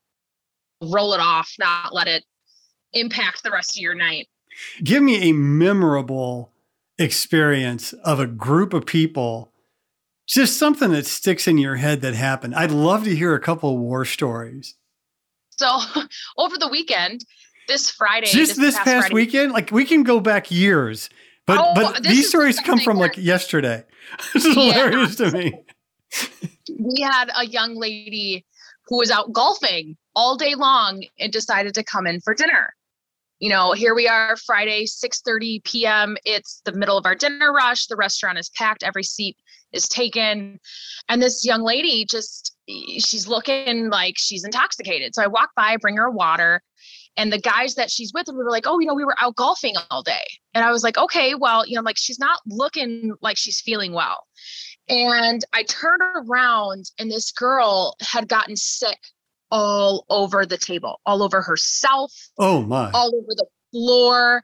[0.81, 2.23] roll it off, not let it
[2.93, 4.27] impact the rest of your night.
[4.83, 6.51] Give me a memorable
[6.97, 9.51] experience of a group of people,
[10.27, 12.55] just something that sticks in your head that happened.
[12.55, 14.75] I'd love to hear a couple of war stories.
[15.51, 15.79] So,
[16.37, 17.25] over the weekend,
[17.67, 21.09] this Friday, just this, this past, past weekend, like we can go back years,
[21.47, 23.83] but oh, but these stories come from like yesterday.
[24.33, 24.73] this is yeah.
[24.73, 25.53] hilarious to me.
[26.79, 28.45] we had a young lady
[28.87, 32.73] who was out golfing all day long and decided to come in for dinner
[33.39, 37.87] you know here we are friday 6.30 p.m it's the middle of our dinner rush.
[37.87, 38.83] The restaurant is packed.
[38.83, 39.37] Every seat
[39.71, 40.59] is taken.
[41.09, 45.15] And this young lady just she's looking like she's intoxicated.
[45.15, 46.61] So i walk by bring her water
[47.17, 49.35] and the guys that she's with we were like oh you know we were out
[49.35, 50.25] golfing all day.
[50.53, 53.93] And i was like okay well you know like she's not looking like she's feeling
[53.93, 54.23] well.
[54.89, 58.99] And i turned around and this girl had gotten sick
[59.55, 62.11] all over the table, all over herself.
[62.37, 62.91] Oh my.
[62.91, 64.43] All over the floor.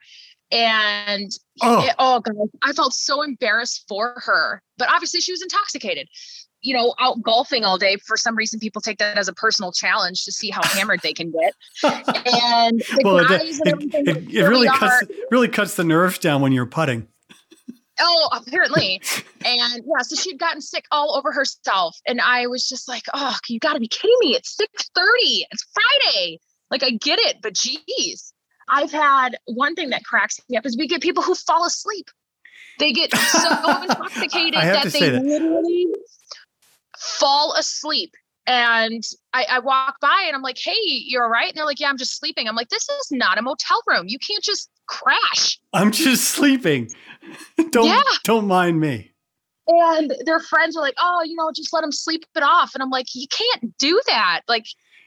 [0.53, 4.61] And oh, it, oh God, I felt so embarrassed for her.
[4.77, 6.07] But obviously she was intoxicated.
[6.61, 7.97] You know, out golfing all day.
[8.05, 11.13] For some reason, people take that as a personal challenge to see how hammered they
[11.13, 11.53] can get.
[11.83, 16.19] And the well, guys it, and it, it, it really cuts really cuts the nerves
[16.19, 17.07] down when you're putting.
[18.01, 19.01] Oh, apparently.
[19.45, 21.97] and yeah, so she'd gotten sick all over herself.
[22.07, 24.35] And I was just like, oh, you gotta be kidding me.
[24.35, 25.45] It's 6:30.
[25.51, 26.39] It's Friday.
[26.69, 28.33] Like I get it, but geez.
[28.69, 32.09] I've had one thing that cracks me up is we get people who fall asleep.
[32.79, 33.49] They get so
[33.81, 35.23] intoxicated that they that.
[35.23, 35.87] literally
[36.97, 38.13] fall asleep.
[38.47, 41.47] And I, I, walk by and I'm like, hey, you're all right.
[41.47, 42.47] And they're like, yeah, I'm just sleeping.
[42.47, 44.05] I'm like, this is not a motel room.
[44.07, 45.59] You can't just crash.
[45.73, 46.89] I'm just sleeping.
[47.71, 48.01] don't yeah.
[48.23, 49.11] don't mind me.
[49.67, 52.81] And their friends are like, "Oh, you know, just let them sleep it off." And
[52.81, 54.65] I'm like, "You can't do that." Like,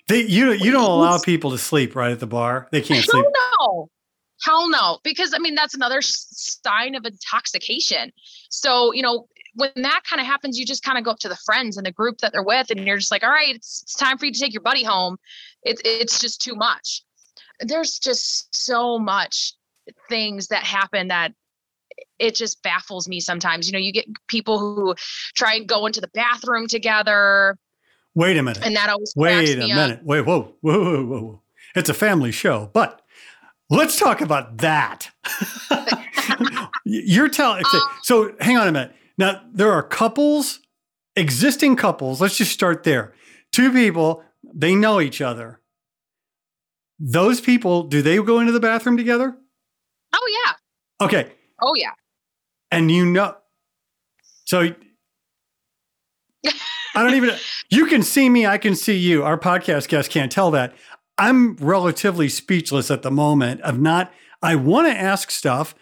[0.09, 2.69] they, you you don't allow people to sleep right at the bar.
[2.71, 3.27] They can't sleep.
[3.61, 3.91] No,
[4.43, 4.99] hell no.
[5.03, 8.13] Because I mean, that's another sign of intoxication.
[8.49, 11.29] So you know, when that kind of happens, you just kind of go up to
[11.29, 13.83] the friends and the group that they're with, and you're just like, "All right, it's,
[13.83, 15.17] it's time for you to take your buddy home."
[15.63, 17.03] It's it's just too much.
[17.61, 19.55] There's just so much
[20.09, 21.33] things that happen that
[22.19, 23.67] it just baffles me sometimes.
[23.67, 24.95] You know, you get people who
[25.35, 27.57] try and go into the bathroom together.
[28.15, 28.65] Wait a minute.
[28.65, 30.01] And that always wait a minute.
[30.01, 30.05] Up.
[30.05, 31.43] Wait, whoa, whoa, whoa, whoa.
[31.75, 33.03] It's a family show, but
[33.71, 35.11] let's talk about that.
[36.85, 37.65] You're telling.
[37.73, 38.95] Um, so hang on a minute.
[39.19, 40.61] Now there are couples,
[41.17, 42.21] existing couples.
[42.21, 43.15] Let's just start there.
[43.51, 44.23] Two people,
[44.55, 45.61] they know each other.
[46.99, 49.37] Those people, do they go into the bathroom together?
[50.15, 51.07] Oh yeah.
[51.07, 51.33] Okay.
[51.61, 51.93] Oh yeah.
[52.71, 53.37] And you know,
[54.45, 54.75] so
[56.95, 57.35] I don't even.
[57.71, 58.47] You can see me.
[58.47, 59.25] I can see you.
[59.25, 60.75] Our podcast guests can't tell that.
[61.19, 63.61] I'm relatively speechless at the moment.
[63.63, 64.13] Of not.
[64.43, 65.75] I want to ask stuff,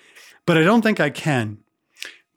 [0.47, 1.59] but I don't think I can.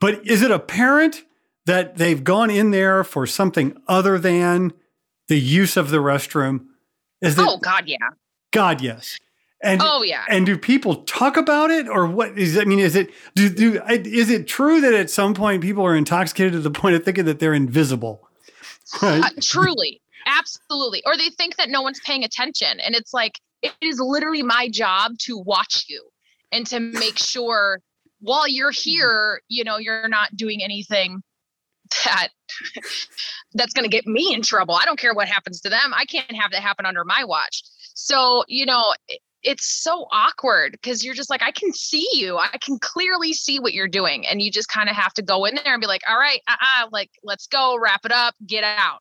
[0.00, 1.24] But is it apparent
[1.66, 4.72] that they've gone in there for something other than
[5.28, 6.66] the use of the restroom?
[7.20, 7.96] Is that, oh God, yeah.
[8.50, 9.18] God, yes.
[9.66, 10.24] And, oh yeah.
[10.28, 12.56] And do people talk about it, or what is?
[12.56, 15.96] I mean, is it do do is it true that at some point people are
[15.96, 18.22] intoxicated to the point of thinking that they're invisible?
[19.02, 19.24] Right?
[19.24, 21.02] Uh, truly, absolutely.
[21.04, 24.68] Or they think that no one's paying attention, and it's like it is literally my
[24.68, 26.08] job to watch you
[26.52, 27.80] and to make sure
[28.20, 31.20] while you're here, you know, you're not doing anything
[32.04, 32.28] that
[33.54, 34.74] that's going to get me in trouble.
[34.74, 35.92] I don't care what happens to them.
[35.94, 37.62] I can't have that happen under my watch.
[37.94, 38.94] So, you know,
[39.46, 42.36] it's so awkward because you're just like, I can see you.
[42.36, 44.26] I can clearly see what you're doing.
[44.26, 46.40] And you just kind of have to go in there and be like, all right,
[46.48, 48.98] uh-uh, like, let's go, wrap it up, get out.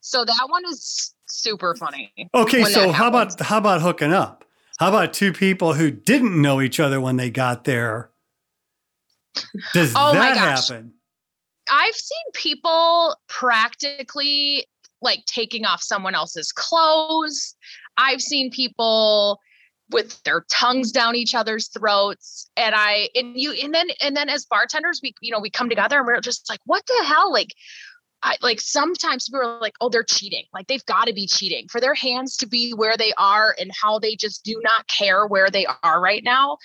[0.00, 2.10] So that one is super funny.
[2.34, 4.44] Okay, so how about how about hooking up?
[4.78, 8.10] How about two people who didn't know each other when they got there?
[9.74, 10.94] Does oh that happen?
[11.70, 14.66] I've seen people practically
[15.02, 17.54] like taking off someone else's clothes.
[17.98, 19.40] I've seen people
[19.90, 24.28] with their tongues down each other's throats and i and you and then and then
[24.28, 27.32] as bartenders we you know we come together and we're just like what the hell
[27.32, 27.52] like
[28.22, 30.44] I, like sometimes people are like, oh, they're cheating.
[30.52, 33.70] Like they've got to be cheating for their hands to be where they are and
[33.80, 36.58] how they just do not care where they are right now.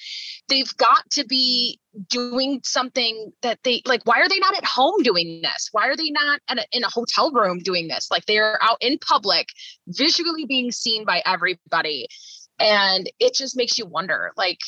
[0.47, 1.79] They've got to be
[2.09, 4.01] doing something that they like.
[4.05, 5.69] Why are they not at home doing this?
[5.71, 8.07] Why are they not a, in a hotel room doing this?
[8.09, 9.47] Like they're out in public,
[9.87, 12.07] visually being seen by everybody.
[12.61, 14.59] And it just makes you wonder like,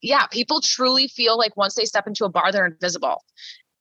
[0.00, 3.22] yeah, people truly feel like once they step into a bar, they're invisible.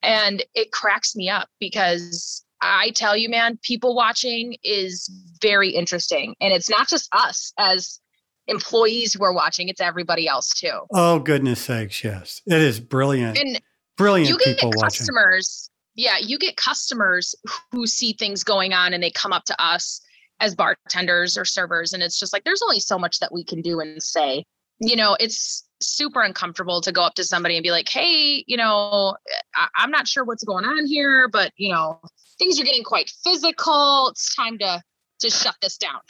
[0.04, 5.10] And it cracks me up because I tell you, man, people watching is
[5.42, 6.36] very interesting.
[6.42, 8.00] And it's not just us as
[8.48, 10.82] employees who are watching, it's everybody else too.
[10.94, 12.04] Oh, goodness sakes.
[12.04, 12.42] Yes.
[12.46, 13.38] It is brilliant.
[13.38, 13.62] And
[13.98, 15.70] brilliant you get customers.
[15.96, 16.22] Watching.
[16.22, 16.28] Yeah.
[16.28, 17.36] You get customers
[17.72, 20.02] who see things going on and they come up to us
[20.42, 21.94] as bartenders or servers.
[21.94, 24.44] And it's just like, there's only so much that we can do and say.
[24.80, 28.58] You know, it's super uncomfortable to go up to somebody and be like, hey, you
[28.58, 29.16] know,
[29.56, 32.00] I- I'm not sure what's going on here, but, you know,
[32.40, 34.10] things are getting quite physical.
[34.10, 34.82] It's time to
[35.20, 36.02] to shut this down.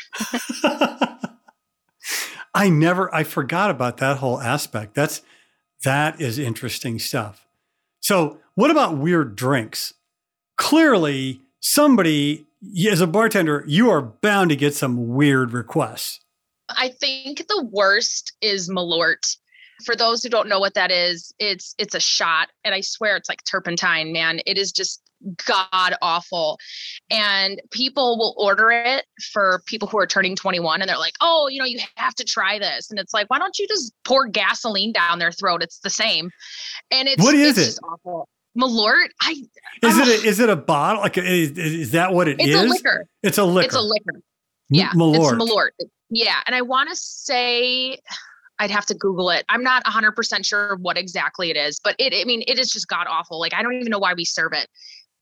[2.54, 4.96] I never I forgot about that whole aspect.
[4.96, 5.22] That's
[5.84, 7.46] that is interesting stuff.
[8.00, 9.94] So, what about weird drinks?
[10.58, 12.46] Clearly, somebody
[12.90, 16.20] as a bartender, you are bound to get some weird requests.
[16.70, 19.36] I think the worst is Malort.
[19.86, 23.18] For those who don't know what that is, it's it's a shot and I swear
[23.18, 24.40] it's like turpentine, man.
[24.46, 25.02] It is just
[25.46, 26.58] god awful
[27.10, 31.48] and people will order it for people who are turning 21 and they're like oh
[31.48, 34.26] you know you have to try this and it's like why don't you just pour
[34.26, 36.32] gasoline down their throat it's the same
[36.90, 39.08] and it's what is it's it awful malort?
[39.22, 39.32] I
[39.84, 40.30] is it a, oh.
[40.30, 41.02] is it a bottle?
[41.02, 42.56] Like is, is that what it it's is?
[42.56, 43.08] a liquor.
[43.24, 43.66] It's a liquor.
[43.66, 44.22] It's a liquor.
[44.70, 45.34] Yeah malort.
[45.34, 45.70] it's malort.
[46.10, 47.98] Yeah and i want to say
[48.60, 49.44] I'd have to Google it.
[49.50, 52.88] I'm not 100% sure what exactly it is, but it, I mean, it is just
[52.88, 53.40] god awful.
[53.40, 54.68] Like, I don't even know why we serve it.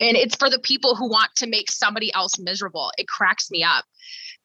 [0.02, 2.92] And it's for the people who want to make somebody else miserable.
[2.98, 3.86] It cracks me up.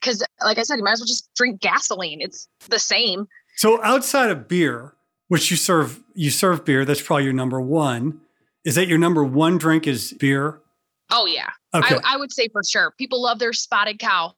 [0.01, 2.21] Because like i said you might as well just drink gasoline.
[2.21, 3.27] It's the same.
[3.57, 4.95] So outside of beer
[5.29, 8.21] which you serve you serve beer that's probably your number one
[8.65, 10.61] is that your number one drink is beer
[11.11, 11.97] oh yeah okay.
[11.97, 14.33] I, I would say for sure people love their spotted cow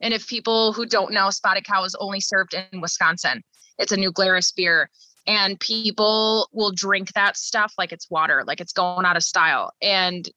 [0.00, 3.42] and if people who don't know spotted cow is only served in wisconsin
[3.78, 4.90] it's a new glarus beer
[5.26, 9.72] and people will drink that stuff like it's water, like it's going out of style.
[9.80, 10.28] And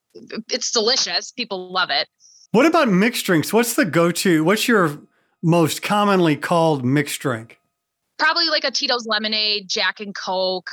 [0.49, 1.31] it's delicious.
[1.31, 2.07] People love it.
[2.51, 3.51] What about mixed drinks?
[3.51, 4.43] What's the go to?
[4.43, 4.99] What's your
[5.41, 7.59] most commonly called mixed drink?
[8.17, 10.69] Probably like a Tito's lemonade, Jack and Coke,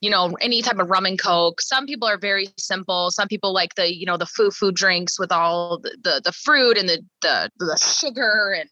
[0.00, 1.60] you know, any type of rum and Coke.
[1.60, 3.10] Some people are very simple.
[3.10, 6.32] Some people like the, you know, the foo foo drinks with all the, the, the
[6.32, 8.68] fruit and the, the, the sugar and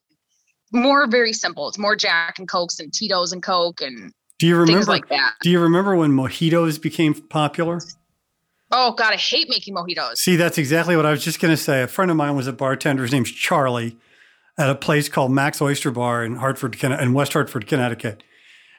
[0.72, 1.68] more very simple.
[1.68, 5.34] It's more Jack and Cokes and Tito's and Coke and do you remember like that?
[5.42, 7.80] Do you remember when mojitos became popular?
[8.70, 10.16] Oh God, I hate making mojitos.
[10.16, 11.82] See, that's exactly what I was just going to say.
[11.82, 13.02] A friend of mine was a bartender.
[13.02, 13.96] His name's Charlie,
[14.56, 18.22] at a place called Max Oyster Bar in Hartford, in West Hartford, Connecticut.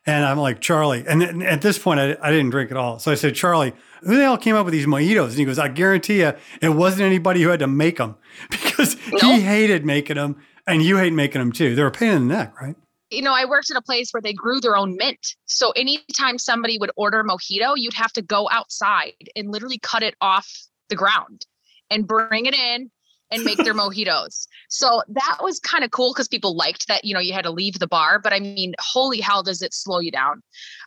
[0.06, 1.04] And I'm like, Charlie.
[1.08, 3.00] And at this point, I, I didn't drink at all.
[3.00, 5.30] So I said, Charlie, who the hell came up with these mojitos?
[5.30, 8.16] And he goes, I guarantee you, it wasn't anybody who had to make them
[8.50, 9.22] because nope.
[9.22, 11.76] he hated making them, and you hate making them too.
[11.76, 12.76] They're a pain in the neck, right?
[13.12, 15.36] you know, I worked at a place where they grew their own mint.
[15.46, 20.04] So anytime somebody would order a mojito, you'd have to go outside and literally cut
[20.04, 20.48] it off
[20.90, 21.46] the ground
[21.90, 22.92] and bring it in
[23.32, 24.48] and make their mojitos.
[24.70, 27.52] So that was kind of cool because people liked that, you know, you had to
[27.52, 28.20] leave the bar.
[28.20, 30.42] But I mean, holy hell, does it slow you down?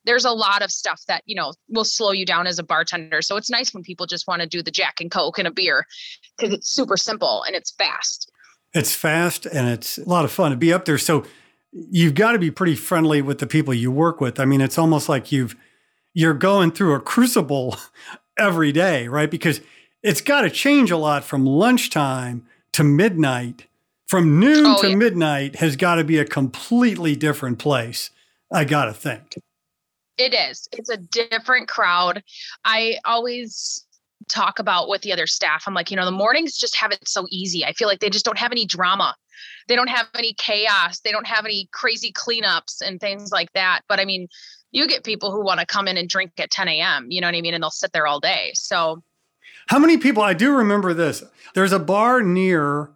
[0.04, 3.22] There's a lot of stuff that, you know, will slow you down as a bartender.
[3.22, 5.52] So it's nice when people just want to do the Jack and Coke and a
[5.52, 5.86] beer
[6.36, 8.30] because it's super simple and it's fast.
[8.74, 10.98] It's fast and it's a lot of fun to be up there.
[10.98, 11.24] So
[11.72, 14.38] you've got to be pretty friendly with the people you work with.
[14.38, 15.56] I mean, it's almost like you've
[16.14, 17.76] you're going through a crucible
[18.38, 19.30] every day, right?
[19.30, 19.60] Because
[20.02, 23.66] it's got to change a lot from lunchtime to midnight.
[24.08, 24.96] From noon oh, to yeah.
[24.96, 28.10] midnight has got to be a completely different place.
[28.52, 29.36] I got to think.
[30.18, 30.68] It is.
[30.72, 32.22] It's a different crowd.
[32.64, 33.86] I always
[34.28, 35.64] talk about with the other staff.
[35.66, 37.64] I'm like, you know, the mornings just have it so easy.
[37.64, 39.14] I feel like they just don't have any drama
[39.68, 43.80] they don't have any chaos they don't have any crazy cleanups and things like that
[43.88, 44.28] but i mean
[44.70, 47.26] you get people who want to come in and drink at 10 a.m you know
[47.26, 49.02] what i mean and they'll sit there all day so
[49.68, 51.22] how many people i do remember this
[51.54, 52.90] there's a bar near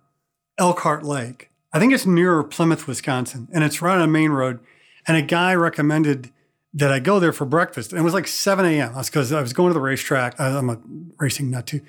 [0.59, 4.61] elkhart lake i think it's near plymouth wisconsin and it's right on a main road
[5.07, 6.33] and a guy recommended
[6.77, 7.93] that I go there for breakfast.
[7.93, 8.93] And it was like 7 a.m.
[8.95, 10.39] That's because I was going to the racetrack.
[10.39, 10.79] I'm a
[11.19, 11.81] racing nut too.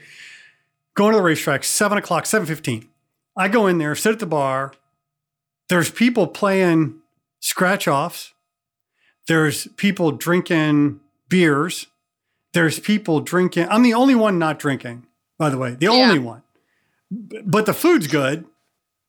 [0.95, 2.87] Going to the racetrack, 7 o'clock, 7.15.
[3.35, 4.73] I go in there, sit at the bar.
[5.67, 6.99] There's people playing
[7.41, 8.33] scratch offs.
[9.27, 11.87] There's people drinking beers.
[12.57, 13.67] There's people drinking.
[13.69, 15.05] I'm the only one not drinking,
[15.37, 15.91] by the way, the yeah.
[15.91, 16.41] only one.
[17.11, 18.45] But the food's good.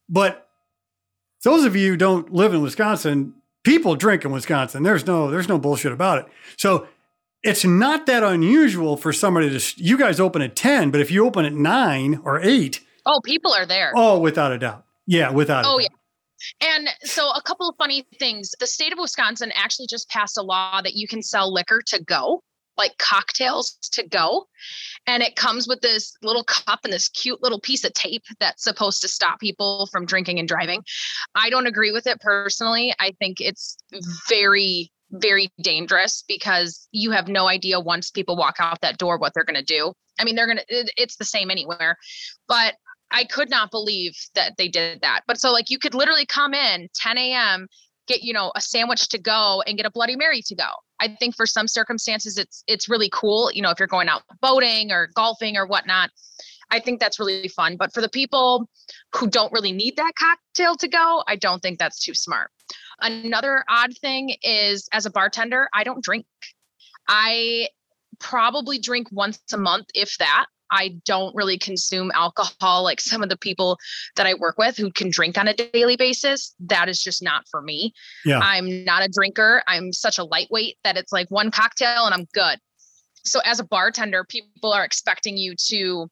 [0.07, 0.47] But
[1.45, 3.33] those of you who don't live in Wisconsin,
[3.65, 4.83] people drink in Wisconsin.
[4.83, 6.27] There's no there's no bullshit about it.
[6.59, 6.89] So
[7.43, 11.25] it's not that unusual for somebody to you guys open at 10, but if you
[11.25, 13.95] open at 9 or 8, oh, people are there.
[13.97, 14.85] Oh, without a doubt.
[15.07, 15.89] Yeah, without Oh, yeah.
[16.61, 18.55] And so, a couple of funny things.
[18.61, 22.05] The state of Wisconsin actually just passed a law that you can sell liquor to
[22.05, 22.43] go,
[22.79, 24.47] like cocktails to go.
[25.07, 28.65] And it comes with this little cup and this cute little piece of tape that's
[28.65, 30.83] supposed to stop people from drinking and driving.
[31.35, 32.95] I don't agree with it personally.
[32.99, 33.77] I think it's
[34.29, 39.35] very, very dangerous because you have no idea once people walk out that door what
[39.35, 39.93] they're going to do.
[40.21, 41.97] I mean, they're going to, it's the same anywhere.
[42.47, 42.75] But
[43.11, 45.23] I could not believe that they did that.
[45.27, 47.69] But so like you could literally come in 10 a.m.,
[48.09, 50.69] get, you know, a sandwich to go and get a Bloody Mary to go.
[51.01, 54.23] I think for some circumstances it's it's really cool, you know, if you're going out
[54.41, 56.11] boating or golfing or whatnot.
[56.71, 57.77] I think that's really fun.
[57.77, 58.69] But for the people
[59.15, 62.51] who don't really need that cocktail to go, I don't think that's too smart.
[63.01, 66.27] Another odd thing is as a bartender, I don't drink.
[67.09, 67.69] I
[68.19, 70.47] probably drink once a month, if that.
[70.71, 73.79] I don't really consume alcohol like some of the people
[74.17, 76.55] that I work with who can drink on a daily basis.
[76.61, 77.93] That is just not for me.
[78.25, 78.41] Yeah.
[78.41, 79.63] I'm not a drinker.
[79.67, 82.59] I'm such a lightweight that it's like one cocktail and I'm good.
[83.25, 86.09] So as a bartender, people are expecting you to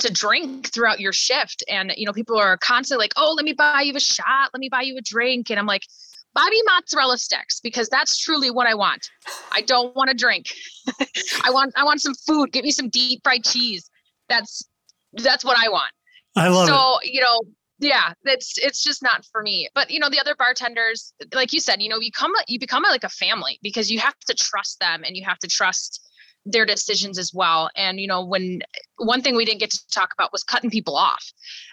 [0.00, 3.52] to drink throughout your shift and you know people are constantly like, "Oh, let me
[3.52, 5.82] buy you a shot, let me buy you a drink." And I'm like,
[6.34, 9.08] Bobby mozzarella sticks because that's truly what I want.
[9.52, 10.52] I don't want to drink.
[11.44, 12.52] I want I want some food.
[12.52, 13.88] Give me some deep fried cheese.
[14.28, 14.62] That's
[15.12, 15.92] that's what I want.
[16.36, 17.12] I love so, it.
[17.12, 17.40] you know,
[17.78, 19.68] yeah, it's it's just not for me.
[19.74, 22.82] But you know, the other bartenders, like you said, you know, you come you become
[22.82, 26.00] like a family because you have to trust them and you have to trust
[26.46, 27.70] their decisions as well.
[27.76, 28.60] And you know, when
[28.98, 31.24] one thing we didn't get to talk about was cutting people off.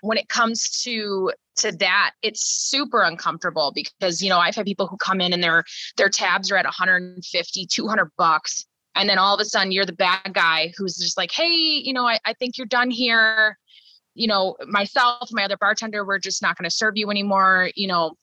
[0.01, 4.87] When it comes to to that, it's super uncomfortable because you know, I've had people
[4.87, 5.63] who come in and their
[5.97, 8.65] their tabs are at 150, 200 bucks.
[8.95, 11.93] And then all of a sudden you're the bad guy who's just like, hey, you
[11.93, 13.57] know, I, I think you're done here.
[14.13, 17.69] You know, myself, my other bartender, we're just not going to serve you anymore.
[17.75, 18.15] You know,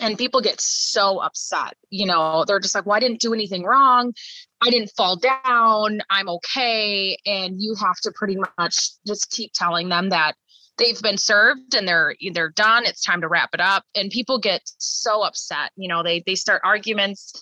[0.00, 3.62] and people get so upset you know they're just like well i didn't do anything
[3.64, 4.12] wrong.
[4.60, 6.00] I didn't fall down.
[6.10, 7.16] I'm okay.
[7.26, 10.34] And you have to pretty much just keep telling them that
[10.78, 12.84] they've been served and they're they're done.
[12.84, 13.84] It's time to wrap it up.
[13.94, 17.32] And people get so upset you know they they start arguments.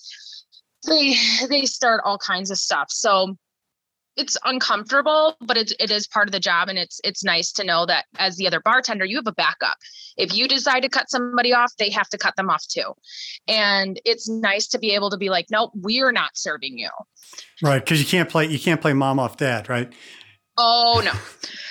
[0.86, 1.14] They
[1.48, 2.90] they start all kinds of stuff.
[2.90, 3.36] So
[4.16, 6.68] it's uncomfortable, but it, it is part of the job.
[6.68, 9.76] And it's, it's nice to know that as the other bartender, you have a backup.
[10.16, 12.94] If you decide to cut somebody off, they have to cut them off too.
[13.46, 16.90] And it's nice to be able to be like, nope, we're not serving you.
[17.62, 17.84] Right.
[17.84, 19.68] Cause you can't play, you can't play mom off dad.
[19.68, 19.92] Right.
[20.58, 21.12] Oh no.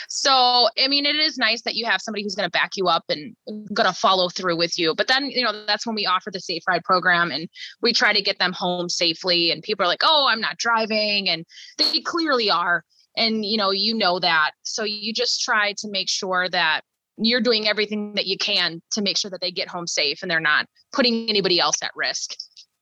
[0.07, 2.87] So, I mean, it is nice that you have somebody who's going to back you
[2.87, 3.35] up and
[3.73, 4.95] going to follow through with you.
[4.95, 7.49] But then, you know, that's when we offer the Safe Ride program and
[7.81, 9.51] we try to get them home safely.
[9.51, 11.27] And people are like, oh, I'm not driving.
[11.27, 11.45] And
[11.77, 12.83] they clearly are.
[13.17, 14.51] And, you know, you know that.
[14.63, 16.81] So you just try to make sure that
[17.17, 20.29] you're doing everything that you can to make sure that they get home safe and
[20.29, 22.35] they're not putting anybody else at risk.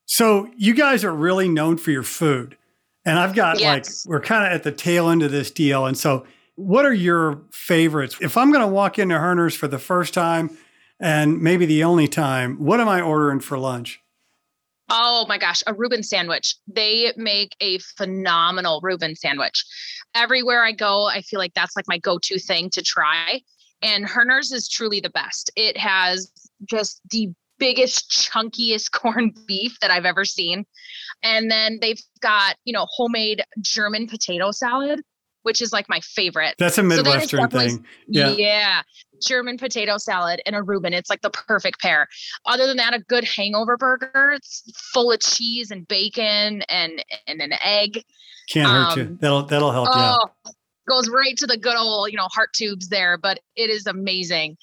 [0.06, 2.56] So, you guys are really known for your food.
[3.04, 4.06] And I've got yes.
[4.06, 5.86] like, we're kind of at the tail end of this deal.
[5.86, 6.26] And so,
[6.56, 8.16] what are your favorites?
[8.20, 10.56] If I'm going to walk into Herner's for the first time
[11.00, 14.00] and maybe the only time, what am I ordering for lunch?
[14.90, 16.56] Oh my gosh, a Reuben sandwich.
[16.68, 19.64] They make a phenomenal Reuben sandwich.
[20.14, 23.40] Everywhere I go, I feel like that's like my go to thing to try.
[23.82, 25.50] And Herner's is truly the best.
[25.56, 26.30] It has
[26.66, 30.64] just the biggest, chunkiest corned beef that I've ever seen.
[31.22, 35.00] And then they've got, you know, homemade German potato salad
[35.44, 36.54] which is like my favorite.
[36.58, 37.86] That's a Midwestern so thing.
[38.08, 38.30] Yeah.
[38.30, 38.82] Yeah.
[39.22, 40.92] German potato salad and a Reuben.
[40.92, 42.08] It's like the perfect pair.
[42.46, 44.32] Other than that, a good hangover burger.
[44.34, 48.02] It's full of cheese and bacon and and an egg.
[48.48, 49.02] Can't um, hurt you.
[49.04, 50.52] Um, that'll that'll help oh, you.
[50.88, 54.56] Goes right to the good old, you know, heart tubes there, but it is amazing.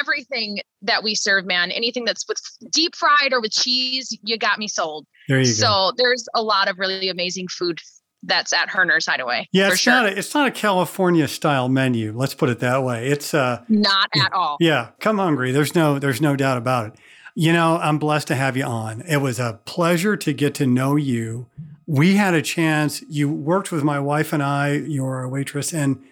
[0.00, 2.40] Everything that we serve, man, anything that's with
[2.72, 5.06] deep fried or with cheese, you got me sold.
[5.28, 5.92] There you so go.
[5.96, 7.78] There's a lot of really amazing food
[8.22, 9.48] that's at Herner's Hideaway.
[9.52, 9.92] Yeah, it's sure.
[9.92, 12.12] not a, it's not a California style menu.
[12.14, 13.08] Let's put it that way.
[13.08, 14.56] It's uh not at all.
[14.60, 15.52] Yeah, come hungry.
[15.52, 16.94] There's no there's no doubt about it.
[17.34, 19.02] You know, I'm blessed to have you on.
[19.02, 21.46] It was a pleasure to get to know you.
[21.88, 23.02] We had a chance.
[23.08, 24.72] You worked with my wife and I.
[24.74, 26.04] You were a waitress, and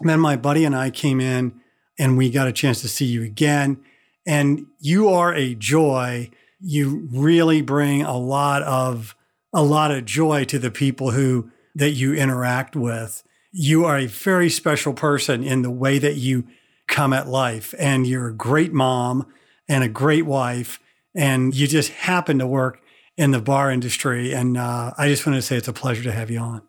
[0.00, 1.60] then my buddy and I came in,
[1.98, 3.84] and we got a chance to see you again.
[4.26, 6.30] And you are a joy.
[6.58, 9.14] You really bring a lot of
[9.52, 13.22] a lot of joy to the people who that you interact with.
[13.52, 16.46] You are a very special person in the way that you
[16.88, 19.26] come at life, and you're a great mom
[19.68, 20.80] and a great wife,
[21.14, 22.81] and you just happen to work
[23.16, 24.32] in the bar industry.
[24.32, 26.62] And uh, I just want to say it's a pleasure to have you on.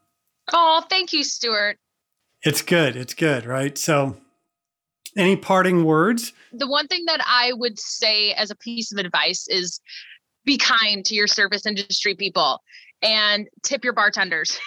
[0.51, 1.77] Oh, thank you, Stuart.
[2.41, 2.95] It's good.
[2.95, 3.77] It's good, right?
[3.77, 4.17] So,
[5.15, 6.33] any parting words?
[6.51, 9.79] The one thing that I would say as a piece of advice is
[10.45, 12.61] be kind to your service industry people
[13.01, 14.59] and tip your bartenders.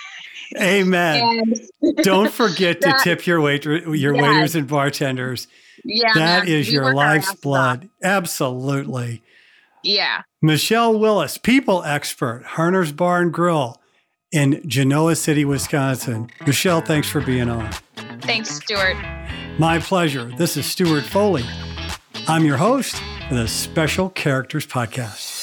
[0.59, 1.55] Amen.
[2.03, 4.23] Don't forget to tip your waiter, your yes.
[4.23, 5.49] waiters and bartenders.
[5.85, 7.89] Yeah, that man, is your life's blood.
[8.03, 9.23] Absolutely.
[9.87, 10.23] Yeah.
[10.43, 13.81] Michelle Willis, people expert, Harner's Bar and Grill
[14.33, 16.29] in Genoa City, Wisconsin.
[16.45, 17.71] Michelle, thanks for being on.
[18.21, 18.97] Thanks, Stuart.
[19.59, 20.33] My pleasure.
[20.37, 21.45] This is Stuart Foley.
[22.27, 22.97] I'm your host
[23.29, 25.36] for the Special Characters Podcast.